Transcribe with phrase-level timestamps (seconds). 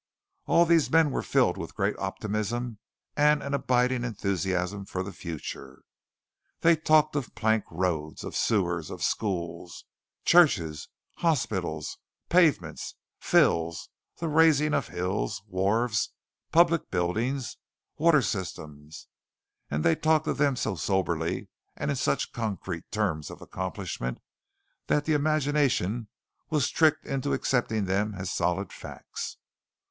[0.47, 2.79] All these men were filled with a great optimism
[3.15, 5.83] and an abiding enthusiasm for the future.
[6.61, 9.85] They talked of plank roads, of sewers, of schools,
[10.25, 10.87] churches,
[11.17, 16.09] hospitals, pavements, fills, the razing of hills, wharves,
[16.51, 17.57] public buildings,
[17.99, 19.07] water systems;
[19.69, 21.47] and they talked of them so soberly
[21.77, 24.17] and in such concrete terms of accomplishment
[24.87, 26.07] that the imagination
[26.49, 29.37] was tricked into accepting them as solid facts.